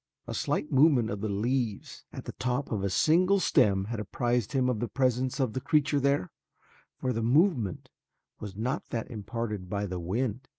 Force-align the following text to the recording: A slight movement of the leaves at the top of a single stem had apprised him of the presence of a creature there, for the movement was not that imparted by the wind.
A 0.25 0.33
slight 0.33 0.71
movement 0.71 1.11
of 1.11 1.21
the 1.21 1.29
leaves 1.29 2.05
at 2.11 2.25
the 2.25 2.31
top 2.31 2.71
of 2.71 2.83
a 2.83 2.89
single 2.89 3.39
stem 3.39 3.85
had 3.85 3.99
apprised 3.99 4.53
him 4.53 4.67
of 4.67 4.79
the 4.79 4.87
presence 4.87 5.39
of 5.39 5.55
a 5.55 5.59
creature 5.59 5.99
there, 5.99 6.31
for 6.97 7.13
the 7.13 7.21
movement 7.21 7.91
was 8.39 8.55
not 8.57 8.89
that 8.89 9.11
imparted 9.11 9.69
by 9.69 9.85
the 9.85 9.99
wind. 9.99 10.47